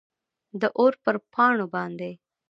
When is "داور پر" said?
0.61-1.15